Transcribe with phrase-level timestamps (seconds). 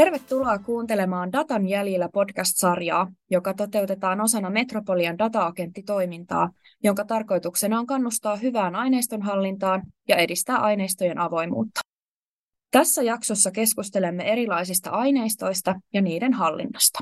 [0.00, 6.50] Tervetuloa kuuntelemaan Datan jäljillä podcast-sarjaa, joka toteutetaan osana Metropolian data-agenttitoimintaa,
[6.82, 11.80] jonka tarkoituksena on kannustaa hyvään aineistonhallintaan ja edistää aineistojen avoimuutta.
[12.70, 16.98] Tässä jaksossa keskustelemme erilaisista aineistoista ja niiden hallinnasta.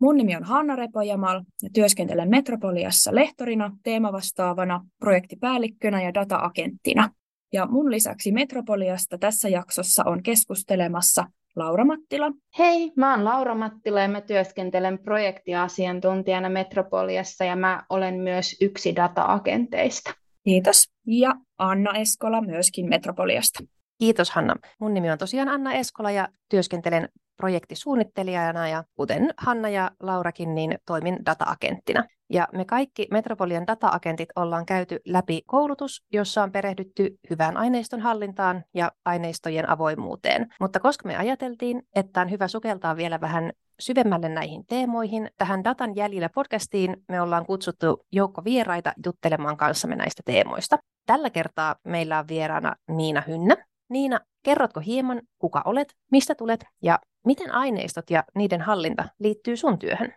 [0.00, 7.10] Mun nimi on Hanna Repojamal ja työskentelen Metropoliassa lehtorina, teemavastaavana, projektipäällikkönä ja data-agenttina.
[7.52, 11.24] Ja mun lisäksi Metropoliasta tässä jaksossa on keskustelemassa
[11.58, 12.30] Laura Mattila.
[12.58, 18.96] Hei, mä oon Laura Mattila ja mä työskentelen projektiasiantuntijana Metropoliassa ja mä olen myös yksi
[18.96, 20.14] data-agenteista.
[20.44, 20.84] Kiitos.
[21.06, 23.64] Ja Anna Eskola myöskin Metropoliasta.
[23.98, 24.54] Kiitos Hanna.
[24.80, 30.78] Mun nimi on tosiaan Anna Eskola ja työskentelen projektisuunnittelijana ja kuten Hanna ja Laurakin, niin
[30.86, 32.04] toimin data-agenttina.
[32.30, 38.64] Ja me kaikki Metropolian data-agentit ollaan käyty läpi koulutus, jossa on perehdytty hyvään aineiston hallintaan
[38.74, 40.46] ja aineistojen avoimuuteen.
[40.60, 45.96] Mutta koska me ajateltiin, että on hyvä sukeltaa vielä vähän syvemmälle näihin teemoihin, tähän Datan
[45.96, 50.78] jäljillä podcastiin me ollaan kutsuttu joukko vieraita juttelemaan kanssamme näistä teemoista.
[51.06, 53.56] Tällä kertaa meillä on vieraana Niina Hynnä.
[53.90, 59.78] Niina, kerrotko hieman, kuka olet, mistä tulet ja miten aineistot ja niiden hallinta liittyy sun
[59.78, 60.14] työhön?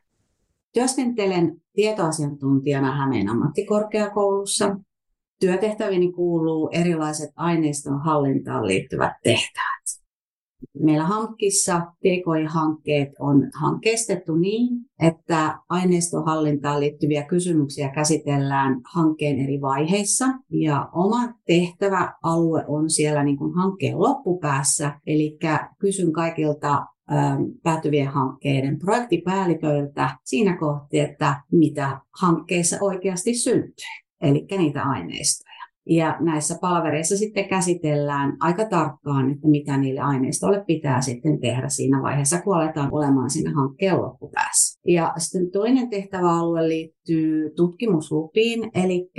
[0.73, 4.75] Työskentelen tietoasiantuntijana Hämeen ammattikorkeakoulussa.
[5.39, 10.00] Työtehtäviini kuuluu erilaiset aineiston hallintaan liittyvät tehtävät.
[10.79, 20.25] Meillä hankkissa TKI-hankkeet on hankkeistettu niin, että aineiston hallintaan liittyviä kysymyksiä käsitellään hankkeen eri vaiheissa.
[20.49, 25.37] Ja oma tehtäväalue on siellä niin kuin hankkeen loppupäässä, eli
[25.79, 33.85] kysyn kaikilta Ähm, päätyvien hankkeiden projektipäälliköiltä siinä kohti, että mitä hankkeessa oikeasti syntyy,
[34.21, 35.50] eli niitä aineistoja.
[35.91, 42.01] Ja näissä palvereissa sitten käsitellään aika tarkkaan, että mitä niille aineistoille pitää sitten tehdä siinä
[42.01, 44.79] vaiheessa, kun aletaan olemaan siinä hankkeen loppupäässä.
[44.87, 49.09] Ja sitten toinen tehtäväalue liittyy tutkimuslupiin, eli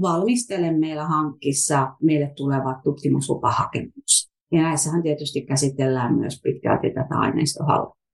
[0.00, 4.32] valmistelen meillä hankkissa meille tulevat tutkimuslupahakemukset.
[4.52, 8.05] Ja näissähän tietysti käsitellään myös pitkälti tätä aineistohallintaa.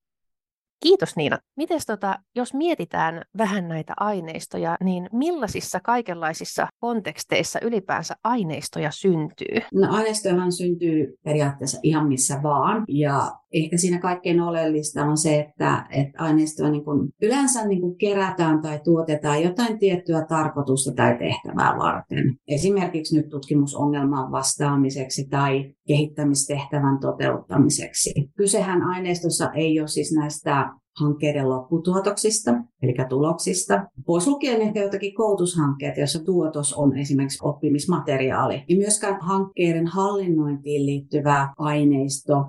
[0.83, 1.37] Kiitos Niina.
[1.57, 9.61] Miten tota, jos mietitään vähän näitä aineistoja, niin millaisissa kaikenlaisissa konteksteissa ylipäänsä aineistoja syntyy?
[9.73, 12.83] No aineistojahan syntyy periaatteessa ihan missä vaan.
[12.87, 17.97] Ja ehkä siinä kaikkein oleellista on se, että, että aineistoa niin kuin yleensä niin kuin
[17.97, 22.35] kerätään tai tuotetaan jotain tiettyä tarkoitusta tai tehtävää varten.
[22.47, 28.13] Esimerkiksi nyt tutkimusongelmaan vastaamiseksi tai kehittämistehtävän toteuttamiseksi.
[28.37, 30.69] Kysehän aineistossa ei ole siis näistä
[30.99, 33.83] hankkeiden lopputuotoksista, eli tuloksista.
[34.05, 38.63] Pois lukien ehkä jotakin koulutushankkeet, joissa tuotos on esimerkiksi oppimismateriaali.
[38.69, 42.45] Ja myöskään hankkeiden hallinnointiin liittyvä aineisto,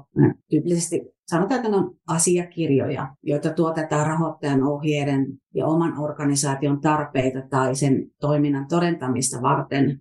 [0.50, 7.74] tyypillisesti sanotaan, että ne on asiakirjoja, joita tuotetaan rahoittajan ohjeiden ja oman organisaation tarpeita tai
[7.74, 10.00] sen toiminnan todentamista varten.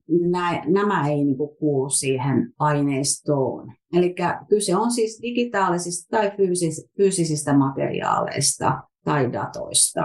[0.68, 3.74] Nämä ei niin kuulu siihen aineistoon.
[3.94, 4.16] Eli
[4.50, 10.02] kyse on siis digitaalisista tai fyysis- fyysisistä materiaaleista tai datoista.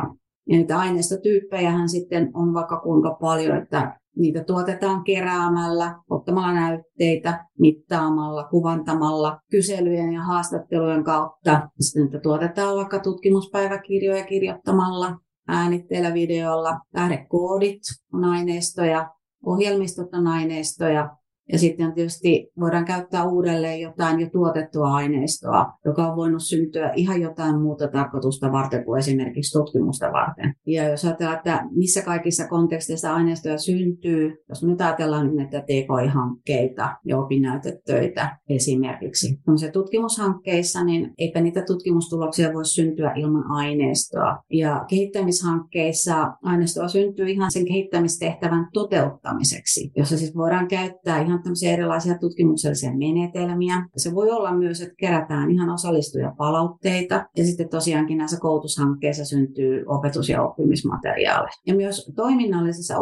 [0.50, 8.44] Ja niitä aineistotyyppejähän sitten on vaikka kuinka paljon, että niitä tuotetaan keräämällä, ottamalla näytteitä, mittaamalla,
[8.44, 11.68] kuvantamalla, kyselyjen ja haastattelujen kautta.
[11.80, 15.16] Sitten niitä tuotetaan vaikka tutkimuspäiväkirjoja kirjoittamalla,
[15.48, 17.80] äänitteellä, videolla, lähdekoodit
[18.12, 19.10] on aineistoja,
[19.46, 21.16] ohjelmistot on aineistoja,
[21.52, 27.20] ja sitten tietysti voidaan käyttää uudelleen jotain jo tuotettua aineistoa, joka on voinut syntyä ihan
[27.20, 30.54] jotain muuta tarkoitusta varten kuin esimerkiksi tutkimusta varten.
[30.66, 37.18] Ja jos ajatellaan, että missä kaikissa konteksteissa aineistoja syntyy, jos nyt ajatellaan näitä TKI-hankkeita ja
[37.18, 39.40] opinnäytetöitä esimerkiksi.
[39.72, 44.38] tutkimushankkeissa, niin eipä niitä tutkimustuloksia voi syntyä ilman aineistoa.
[44.52, 52.18] Ja kehittämishankkeissa aineistoa syntyy ihan sen kehittämistehtävän toteuttamiseksi, jossa siis voidaan käyttää ihan tämmöisiä erilaisia
[52.18, 53.88] tutkimuksellisia menetelmiä.
[53.96, 60.28] Se voi olla myös, että kerätään ihan osallistujapalautteita ja sitten tosiaankin näissä koulutushankkeissa syntyy opetus-
[60.28, 61.52] ja oppimismateriaaleja.
[61.66, 62.94] Ja myös toiminnallisessa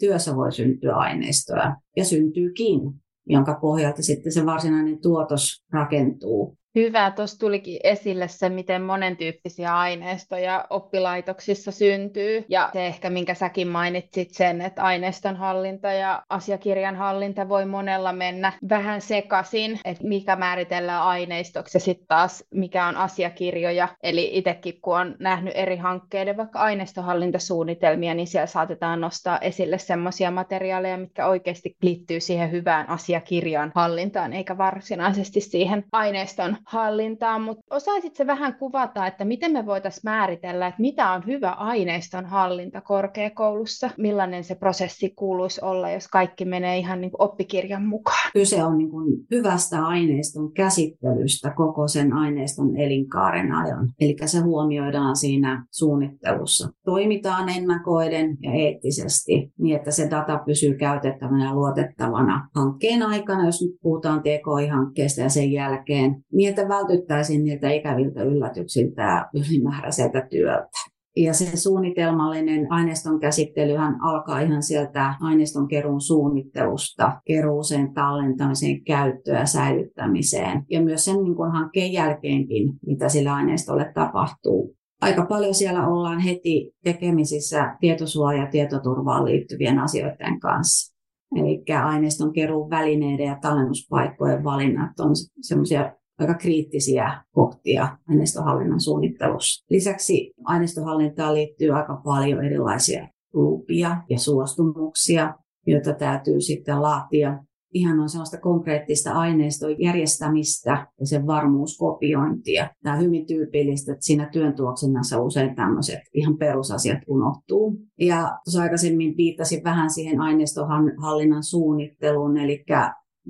[0.00, 2.80] työssä voi syntyä aineistoa ja syntyykin
[3.26, 6.56] jonka pohjalta sitten se varsinainen tuotos rakentuu.
[6.74, 12.44] Hyvä, tuossa tulikin esille se, miten monentyyppisiä aineistoja oppilaitoksissa syntyy.
[12.48, 18.12] Ja se ehkä, minkä säkin mainitsit sen, että aineiston hallinta ja asiakirjan hallinta voi monella
[18.12, 23.88] mennä vähän sekaisin, että mikä määritellään aineistoksi ja sitten taas mikä on asiakirjoja.
[24.02, 30.30] Eli itsekin kun on nähnyt eri hankkeiden vaikka aineistohallintasuunnitelmia, niin siellä saatetaan nostaa esille semmoisia
[30.30, 38.26] materiaaleja, mitkä oikeasti liittyy siihen hyvään asiakirjan hallintaan, eikä varsinaisesti siihen aineiston hallintaan, mutta osaisitko
[38.26, 44.44] vähän kuvata, että miten me voitaisiin määritellä, että mitä on hyvä aineiston hallinta korkeakoulussa, millainen
[44.44, 48.30] se prosessi kuuluisi olla, jos kaikki menee ihan niin kuin oppikirjan mukaan?
[48.32, 53.88] Kyse on niin kuin hyvästä aineiston käsittelystä koko sen aineiston elinkaaren ajan.
[54.00, 56.68] Eli se huomioidaan siinä suunnittelussa.
[56.84, 63.62] Toimitaan ennakoiden ja eettisesti niin, että se data pysyy käytettävänä ja luotettavana hankkeen aikana, jos
[63.62, 70.92] nyt puhutaan TKI-hankkeesta ja sen jälkeen, niin että vältyttäisiin niiltä ikäviltä yllätyksiltä ja ylimääräiseltä työltä.
[71.16, 79.46] Ja se suunnitelmallinen aineiston käsittelyhän alkaa ihan sieltä aineiston keruun suunnittelusta, keruuseen, tallentamiseen, käyttöön ja
[79.46, 80.62] säilyttämiseen.
[80.70, 84.74] Ja myös sen niin hankkeen jälkeenkin, mitä sillä aineistolle tapahtuu.
[85.00, 90.92] Aika paljon siellä ollaan heti tekemisissä tietosuoja- ja tietoturvaan liittyvien asioiden kanssa.
[91.36, 95.10] Eli aineiston keruun välineiden ja tallennuspaikkojen valinnat on
[95.40, 99.64] semmoisia aika kriittisiä kohtia aineistohallinnan suunnittelussa.
[99.70, 105.34] Lisäksi aineistohallintaan liittyy aika paljon erilaisia lupia ja suostumuksia,
[105.66, 107.38] joita täytyy sitten laatia.
[107.74, 112.70] Ihan on sellaista konkreettista aineiston järjestämistä ja sen varmuuskopiointia.
[112.82, 117.78] Tämä on hyvin tyypillistä, että siinä työn tuoksinnassa usein tämmöiset ihan perusasiat unohtuu.
[118.00, 122.64] Ja tuossa aikaisemmin viittasin vähän siihen aineistohallinnan suunnitteluun, eli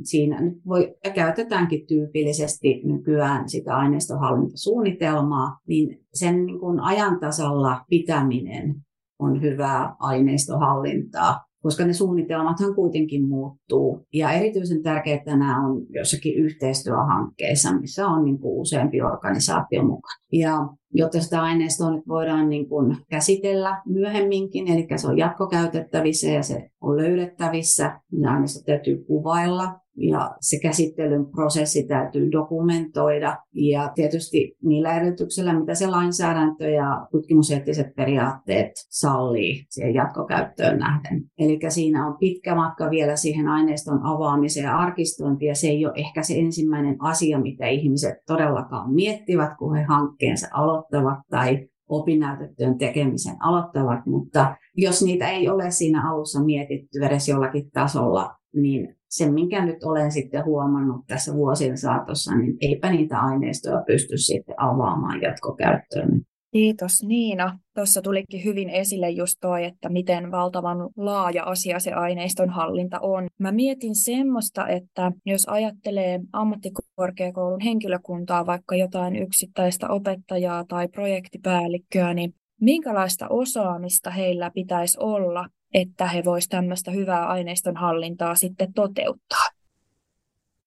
[0.03, 8.75] siinä nyt voi, ja käytetäänkin tyypillisesti nykyään sitä aineistohallintasuunnitelmaa, niin sen niin kuin ajantasalla pitäminen
[9.19, 14.06] on hyvää aineistohallintaa, koska ne suunnitelmathan kuitenkin muuttuu.
[14.12, 20.21] Ja erityisen tärkeää nämä on jossakin yhteistyöhankkeissa, missä on niin kuin useampi organisaatio mukana.
[20.33, 26.43] Ja jotta sitä aineistoa nyt voidaan niin kuin käsitellä myöhemminkin, eli se on jatkokäytettävissä ja
[26.43, 34.56] se on löydettävissä, niin aineisto täytyy kuvailla ja se käsittelyn prosessi täytyy dokumentoida ja tietysti
[34.62, 41.25] niillä edellytyksillä, mitä se lainsäädäntö ja tutkimuseettiset periaatteet sallii siihen jatkokäyttöön nähden.
[41.38, 45.95] Eli siinä on pitkä matka vielä siihen aineiston avaamiseen ja arkistointiin ja se ei ole
[45.97, 50.81] ehkä se ensimmäinen asia, mitä ihmiset todellakaan miettivät, kun he hankkeensa aloittavat
[51.31, 58.37] tai opinnäytetyön tekemisen aloittavat, mutta jos niitä ei ole siinä alussa mietitty edes jollakin tasolla,
[58.55, 64.19] niin sen, minkä nyt olen sitten huomannut tässä vuosien saatossa, niin eipä niitä aineistoja pysty
[64.19, 66.20] sitten avaamaan jatkokäyttöön.
[66.52, 67.58] Kiitos Niina.
[67.75, 73.26] Tuossa tulikin hyvin esille just toi, että miten valtavan laaja asia se aineiston hallinta on.
[73.38, 82.34] Mä mietin semmoista, että jos ajattelee ammattikorkeakoulun henkilökuntaa, vaikka jotain yksittäistä opettajaa tai projektipäällikköä, niin
[82.60, 89.51] minkälaista osaamista heillä pitäisi olla, että he voisivat tämmöistä hyvää aineiston hallintaa sitten toteuttaa?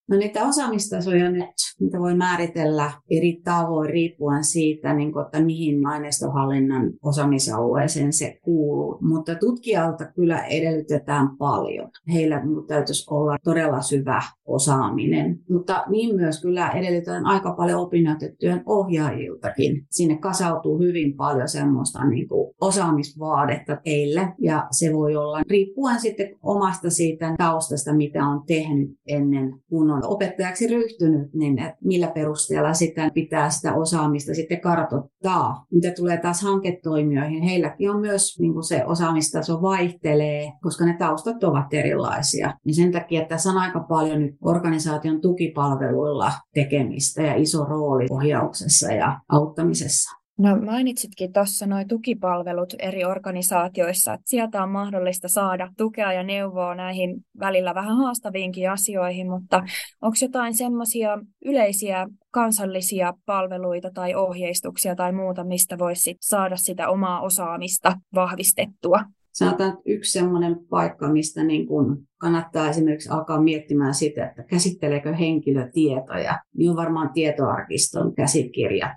[0.09, 5.87] No niitä osaamistasoja nyt, niitä voi määritellä eri tavoin riippuen siitä, niin kuin, että mihin
[5.87, 8.97] aineistohallinnan osaamisalueeseen se kuuluu.
[9.01, 11.89] Mutta tutkijalta kyllä edellytetään paljon.
[12.13, 15.39] Heillä täytyisi olla todella syvä osaaminen.
[15.49, 19.85] Mutta niin myös kyllä edellytetään aika paljon opinnäytetyön ohjaajiltakin.
[19.89, 24.33] Sinne kasautuu hyvin paljon semmoista niin kuin osaamisvaadetta teille.
[24.39, 30.05] Ja se voi olla riippuen sitten omasta siitä taustasta, mitä on tehnyt ennen kun on
[30.05, 35.65] opettajaksi ryhtynyt, niin että millä perusteella sitä pitää sitä osaamista sitten kartoittaa.
[35.71, 41.43] Mitä tulee taas hanketoimijoihin, heilläkin on myös niin kuin se osaamistaso vaihtelee, koska ne taustat
[41.43, 42.53] ovat erilaisia.
[42.65, 48.05] Niin sen takia että tässä on aika paljon nyt organisaation tukipalveluilla tekemistä ja iso rooli
[48.09, 50.24] ohjauksessa ja auttamisessa.
[50.37, 56.75] No mainitsitkin tuossa nuo tukipalvelut eri organisaatioissa, että sieltä on mahdollista saada tukea ja neuvoa
[56.75, 59.63] näihin välillä vähän haastaviinkin asioihin, mutta
[60.01, 67.21] onko jotain semmoisia yleisiä kansallisia palveluita tai ohjeistuksia tai muuta, mistä voisi saada sitä omaa
[67.21, 68.99] osaamista vahvistettua?
[69.31, 75.13] Sanotaan, että yksi semmoinen paikka, mistä niin kun kannattaa esimerkiksi alkaa miettimään sitä, että käsitteleekö
[75.13, 78.95] henkilö tietoja, niin on varmaan tietoarkiston käsikirjat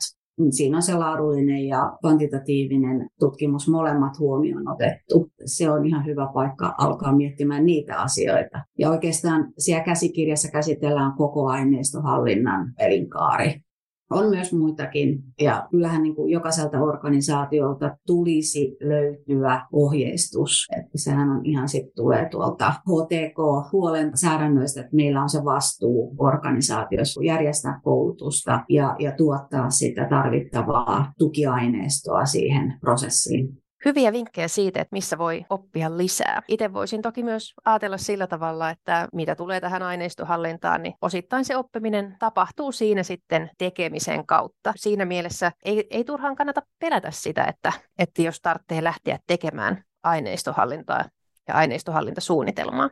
[0.50, 5.30] Siinä on se laadullinen ja kvantitatiivinen tutkimus molemmat huomioon otettu.
[5.44, 8.64] Se on ihan hyvä paikka alkaa miettimään niitä asioita.
[8.78, 13.67] Ja oikeastaan siellä käsikirjassa käsitellään koko aineistohallinnan elinkaari
[14.10, 15.22] on myös muitakin.
[15.40, 20.66] Ja kyllähän niin kuin jokaiselta organisaatiolta tulisi löytyä ohjeistus.
[20.76, 27.24] Että sehän on ihan sitten tulee tuolta HTK-huolen säädännöistä, että meillä on se vastuu organisaatiossa
[27.24, 33.67] järjestää koulutusta ja, ja tuottaa sitä tarvittavaa tukiaineistoa siihen prosessiin.
[33.84, 36.42] Hyviä vinkkejä siitä, että missä voi oppia lisää.
[36.48, 41.56] Itse voisin toki myös ajatella sillä tavalla, että mitä tulee tähän aineistohallintaan, niin osittain se
[41.56, 44.72] oppiminen tapahtuu siinä sitten tekemisen kautta.
[44.76, 51.04] Siinä mielessä ei, ei turhaan kannata pelätä sitä, että, että jos tarvitsee lähteä tekemään aineistohallintaa
[51.48, 52.90] ja aineistohallintasuunnitelmaa.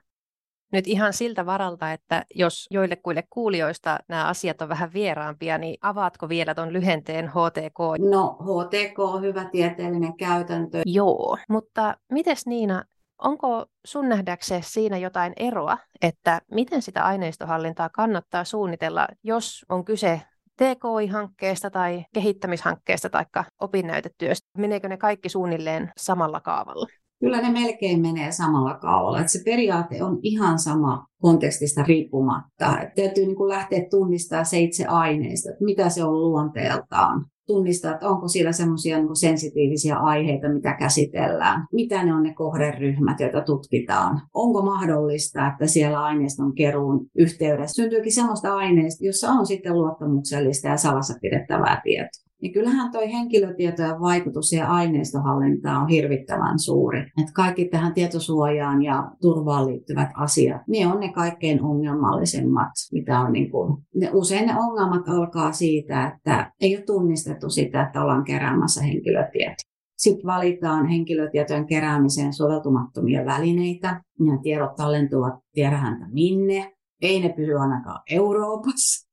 [0.72, 6.28] Nyt ihan siltä varalta, että jos joillekuille kuulijoista nämä asiat on vähän vieraampia, niin avaatko
[6.28, 7.78] vielä tuon lyhenteen HTK?
[8.10, 10.82] No HTK on hyvä tieteellinen käytäntö.
[10.86, 12.84] Joo, mutta mites Niina,
[13.18, 20.20] onko sun nähdäksesi siinä jotain eroa, että miten sitä aineistohallintaa kannattaa suunnitella, jos on kyse
[20.56, 23.24] TKI-hankkeesta tai kehittämishankkeesta tai
[23.60, 24.48] opinnäytetyöstä?
[24.58, 26.86] Meneekö ne kaikki suunnilleen samalla kaavalla?
[27.20, 29.20] Kyllä ne melkein menee samalla kaavalla.
[29.20, 32.80] Että se periaate on ihan sama kontekstista riippumatta.
[32.80, 37.24] Että täytyy niin kuin lähteä tunnistamaan se itse aineista, että mitä se on luonteeltaan.
[37.46, 41.66] Tunnistaa, että onko siellä semmoisia niin sensitiivisiä aiheita, mitä käsitellään.
[41.72, 44.20] Mitä ne on ne kohderyhmät, joita tutkitaan.
[44.34, 50.76] Onko mahdollista, että siellä aineiston keruun yhteydessä syntyykin semmoista aineista, jossa on sitten luottamuksellista ja
[50.76, 57.00] salassa pidettävää tietoa niin kyllähän tuo henkilötietojen vaikutus ja aineistohallintaan on hirvittävän suuri.
[57.00, 63.32] Et kaikki tähän tietosuojaan ja turvaan liittyvät asiat, ne on ne kaikkein ongelmallisemmat, mitä on
[63.32, 68.24] niin kuin, ne, usein ne ongelmat alkaa siitä, että ei ole tunnistettu sitä, että ollaan
[68.24, 69.66] keräämässä henkilötietoja.
[69.96, 74.00] Sitten valitaan henkilötietojen keräämiseen soveltumattomia välineitä.
[74.26, 76.72] Ja tiedot tallentuvat tiedähäntä minne.
[77.02, 79.06] Ei ne pysy ainakaan Euroopassa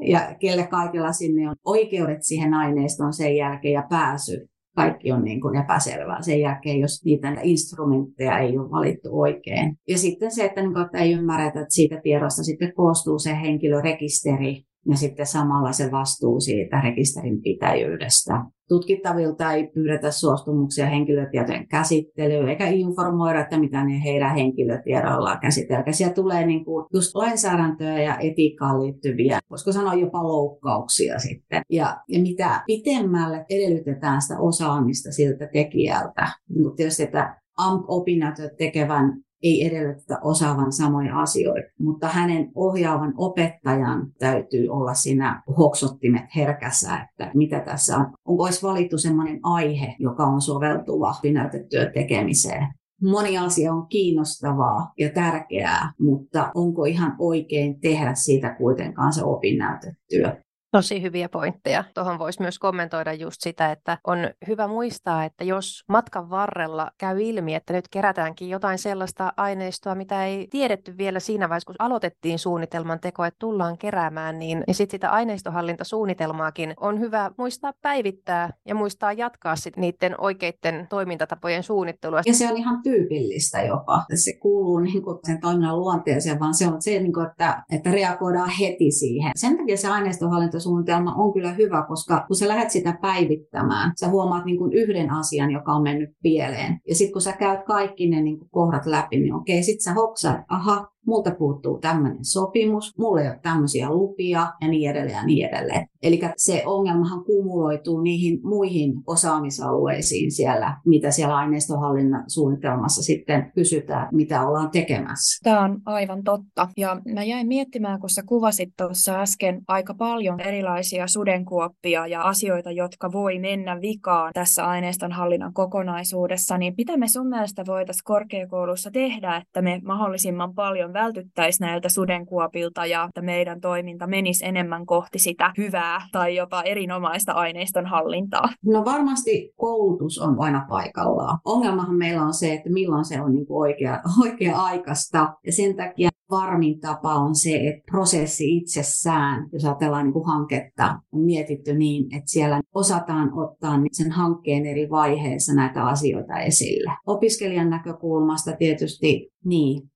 [0.00, 4.46] ja kelle kaikilla sinne on oikeudet siihen aineistoon sen jälkeen ja pääsy.
[4.76, 9.76] Kaikki on niin kuin epäselvää sen jälkeen, jos niitä instrumentteja ei ole valittu oikein.
[9.88, 13.40] Ja sitten se, että, niin kuin, että ei ymmärretä, että siitä tiedosta sitten koostuu se
[13.40, 18.44] henkilörekisteri, ja sitten samalla se vastuu siitä rekisterin pitäjyydestä.
[18.68, 25.94] Tutkittavilta ei pyydetä suostumuksia henkilötietojen käsittelyyn eikä informoida, että mitä ne heidän henkilötiedoillaan käsitellään.
[25.94, 31.62] Siellä tulee niin kuin just lainsäädäntöä ja etiikkaan liittyviä, voisiko sanoa jopa loukkauksia sitten.
[31.70, 39.66] Ja, ja mitä pitemmälle edellytetään sitä osaamista siltä tekijältä, niin tietysti, että AMP-opinnat tekevän ei
[39.66, 47.60] edellytetä osaavan samoja asioita, mutta hänen ohjaavan opettajan täytyy olla siinä hoksottimet herkässä, että mitä
[47.60, 48.06] tässä on.
[48.24, 52.66] Onko olisi valittu sellainen aihe, joka on soveltuva opinnäytetyön tekemiseen.
[53.02, 60.36] Moni asia on kiinnostavaa ja tärkeää, mutta onko ihan oikein tehdä siitä kuitenkaan se opinnäytetyö?
[60.72, 61.84] Tosi hyviä pointteja.
[61.94, 67.22] Tuohon voisi myös kommentoida just sitä, että on hyvä muistaa, että jos matkan varrella käy
[67.22, 72.38] ilmi, että nyt kerätäänkin jotain sellaista aineistoa, mitä ei tiedetty vielä siinä vaiheessa, kun aloitettiin
[72.38, 78.74] suunnitelman teko, että tullaan keräämään, niin, niin sitten sitä aineistohallintasuunnitelmaakin on hyvä muistaa päivittää ja
[78.74, 82.20] muistaa jatkaa sit niiden oikeiden toimintatapojen suunnittelua.
[82.26, 84.04] Ja se on ihan tyypillistä jopa.
[84.14, 87.90] Se kuuluu niin kuin sen toiminnan luonteeseen, vaan se on se, niin kuin, että, että
[87.90, 89.32] reagoidaan heti siihen.
[89.36, 94.08] Sen takia se aineistohallinta toimintasuunnitelma on kyllä hyvä, koska kun sä lähdet sitä päivittämään, sä
[94.08, 96.80] huomaat niin kuin yhden asian, joka on mennyt pieleen.
[96.88, 99.94] Ja sitten kun sä käyt kaikki ne niin kuin kohdat läpi, niin okei, sit sä
[99.94, 105.26] hoksaat, aha, multa puuttuu tämmöinen sopimus, mulla ei ole tämmöisiä lupia ja niin edelleen ja
[105.26, 105.86] niin edelleen.
[106.02, 114.46] Eli se ongelmahan kumuloituu niihin muihin osaamisalueisiin siellä, mitä siellä aineistohallinnan suunnitelmassa sitten kysytään, mitä
[114.48, 115.40] ollaan tekemässä.
[115.44, 116.68] Tämä on aivan totta.
[116.76, 122.70] Ja mä jäin miettimään, kun sä kuvasit tuossa äsken aika paljon erilaisia sudenkuoppia ja asioita,
[122.70, 129.36] jotka voi mennä vikaan tässä aineistonhallinnan kokonaisuudessa, niin mitä me sun mielestä voitaisiin korkeakoulussa tehdä,
[129.36, 135.52] että me mahdollisimman paljon vältyttäisiin näiltä sudenkuopilta ja että meidän toiminta menisi enemmän kohti sitä
[135.58, 138.48] hyvää tai jopa erinomaista aineiston hallintaa?
[138.64, 141.38] No varmasti koulutus on aina paikallaan.
[141.44, 146.08] Ongelmahan meillä on se, että milloin se on niin oikea, oikea aikaista ja sen takia
[146.30, 152.16] varmin tapa on se, että prosessi itsessään, jos ajatellaan niin kuin hanketta, on mietitty niin,
[152.16, 156.92] että siellä osataan ottaa sen hankkeen eri vaiheissa näitä asioita esille.
[157.06, 159.90] Opiskelijan näkökulmasta tietysti niin,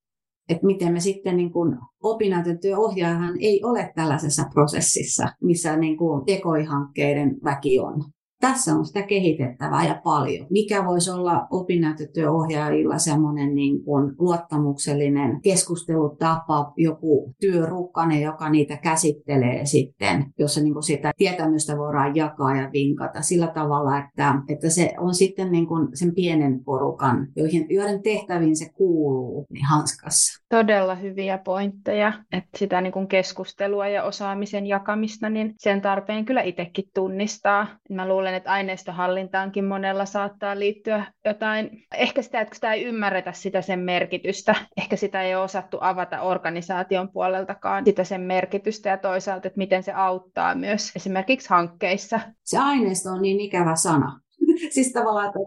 [0.48, 7.36] että miten me sitten niin kuin opinnäytetyöohjaajahan ei ole tällaisessa prosessissa, missä niin kuin tekoihankkeiden
[7.44, 8.04] väki on
[8.42, 10.46] tässä on sitä kehitettävää ja paljon.
[10.50, 20.26] Mikä voisi olla opinnäytetyöohjaajilla semmoinen niin kuin luottamuksellinen keskustelutapa, joku työrukkane, joka niitä käsittelee sitten,
[20.38, 25.14] jossa niin kuin sitä tietämystä voidaan jakaa ja vinkata sillä tavalla, että, että se on
[25.14, 30.42] sitten niin kuin sen pienen porukan, joihin, joiden tehtäviin se kuuluu, niin hanskassa.
[30.48, 36.42] Todella hyviä pointteja, että sitä niin kuin keskustelua ja osaamisen jakamista, niin sen tarpeen kyllä
[36.42, 37.66] itsekin tunnistaa.
[37.90, 43.32] Mä luulen, luulen, että aineistohallintaankin monella saattaa liittyä jotain, ehkä sitä, että sitä ei ymmärretä
[43.32, 48.96] sitä sen merkitystä, ehkä sitä ei ole osattu avata organisaation puoleltakaan sitä sen merkitystä ja
[48.96, 52.20] toisaalta, että miten se auttaa myös esimerkiksi hankkeissa.
[52.44, 54.20] Se aineisto on niin ikävä sana.
[54.74, 55.38] siis tavallaan, että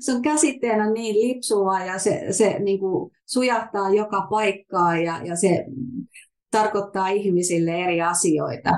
[0.00, 5.36] se on käsitteenä niin lipsua ja se, se niin kuin sujahtaa joka paikkaan ja, ja
[5.36, 5.64] se
[6.50, 8.70] tarkoittaa ihmisille eri asioita.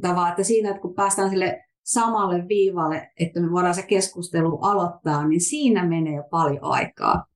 [0.00, 5.28] Tavallaan, että siinä, että kun päästään sille samalle viivalle, että me voidaan se keskustelu aloittaa,
[5.28, 7.29] niin siinä menee jo paljon aikaa.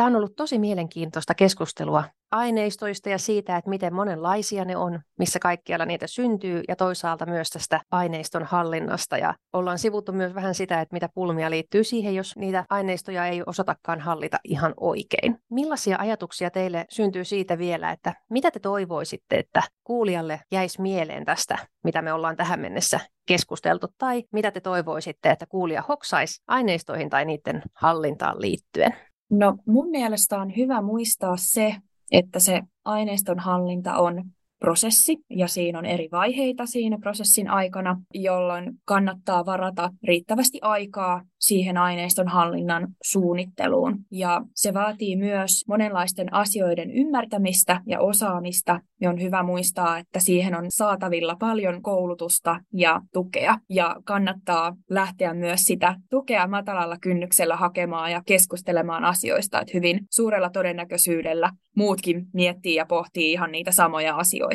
[0.00, 5.38] Tämä on ollut tosi mielenkiintoista keskustelua aineistoista ja siitä, että miten monenlaisia ne on, missä
[5.38, 9.18] kaikkialla niitä syntyy ja toisaalta myös tästä aineiston hallinnasta.
[9.18, 13.42] Ja ollaan sivuttu myös vähän sitä, että mitä pulmia liittyy siihen, jos niitä aineistoja ei
[13.46, 15.38] osatakaan hallita ihan oikein.
[15.50, 21.58] Millaisia ajatuksia teille syntyy siitä vielä, että mitä te toivoisitte, että kuulijalle jäisi mieleen tästä,
[21.84, 27.24] mitä me ollaan tähän mennessä keskusteltu, tai mitä te toivoisitte, että kuulija hoksaisi aineistoihin tai
[27.24, 29.09] niiden hallintaan liittyen?
[29.30, 31.76] No mun mielestä on hyvä muistaa se,
[32.12, 34.24] että se aineiston hallinta on
[34.60, 41.76] prosessi ja siinä on eri vaiheita siinä prosessin aikana, jolloin kannattaa varata riittävästi aikaa siihen
[41.76, 43.98] aineiston hallinnan suunnitteluun.
[44.10, 48.80] Ja se vaatii myös monenlaisten asioiden ymmärtämistä ja osaamista.
[49.00, 53.56] Ja on hyvä muistaa, että siihen on saatavilla paljon koulutusta ja tukea.
[53.68, 59.60] Ja kannattaa lähteä myös sitä tukea matalalla kynnyksellä hakemaan ja keskustelemaan asioista.
[59.60, 64.49] Että hyvin suurella todennäköisyydellä muutkin miettii ja pohtii ihan niitä samoja asioita.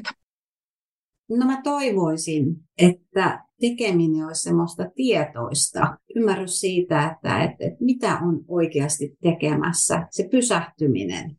[1.30, 8.46] No mä toivoisin, että tekeminen olisi semmoista tietoista, ymmärrys siitä, että, että, että mitä on
[8.48, 10.08] oikeasti tekemässä.
[10.12, 11.38] Se pysähtyminen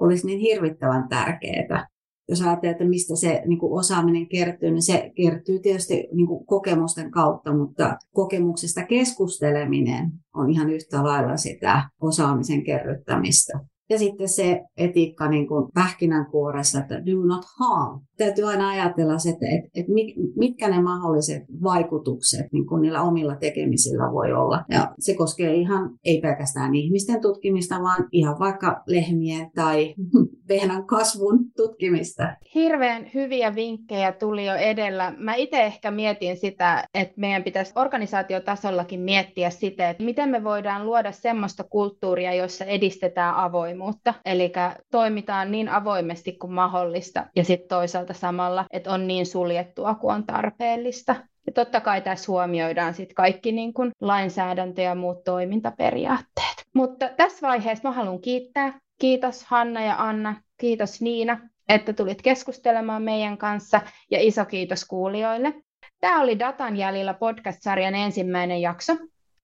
[0.00, 1.88] olisi niin hirvittävän tärkeää.
[2.28, 6.46] Jos ajattelee, että mistä se niin kuin osaaminen kertyy, niin se kertyy tietysti niin kuin
[6.46, 13.60] kokemusten kautta, mutta kokemuksesta keskusteleminen on ihan yhtä lailla sitä osaamisen kerryttämistä.
[13.90, 18.00] Ja sitten se etiikka niin kuin pähkinänkuoressa, että do not harm.
[18.16, 19.92] Täytyy aina ajatella se, että, että, että
[20.36, 24.64] mitkä ne mahdolliset vaikutukset niin kuin niillä omilla tekemisillä voi olla.
[24.68, 29.94] Ja se koskee ihan, ei pelkästään ihmisten tutkimista, vaan ihan vaikka lehmien tai
[30.48, 32.36] vehnän kasvun tutkimista.
[32.54, 35.14] Hirveän hyviä vinkkejä tuli jo edellä.
[35.18, 40.86] Mä itse ehkä mietin sitä, että meidän pitäisi organisaatiotasollakin miettiä sitä, että miten me voidaan
[40.86, 44.14] luoda semmoista kulttuuria, jossa edistetään avoimuutta.
[44.24, 44.52] Eli
[44.90, 50.26] toimitaan niin avoimesti kuin mahdollista ja sitten toisaalta samalla, että on niin suljettua kuin on
[50.26, 51.16] tarpeellista.
[51.46, 56.64] Ja totta kai tässä huomioidaan sitten kaikki niin kuin lainsäädäntö ja muut toimintaperiaatteet.
[56.74, 61.38] Mutta tässä vaiheessa mä haluan kiittää Kiitos Hanna ja Anna, kiitos Niina,
[61.68, 65.54] että tulit keskustelemaan meidän kanssa ja iso kiitos kuulijoille.
[66.00, 68.96] Tämä oli Datan jäljellä podcast-sarjan ensimmäinen jakso.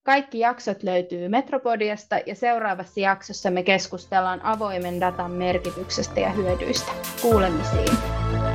[0.03, 6.93] Kaikki jaksot löytyy Metropodiasta ja seuraavassa jaksossa me keskustellaan avoimen datan merkityksestä ja hyödyistä.
[7.23, 8.50] Kuulemisiin.